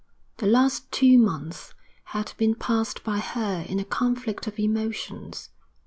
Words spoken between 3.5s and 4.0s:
in a